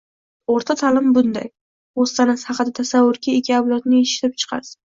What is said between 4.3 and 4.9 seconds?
chiqarsa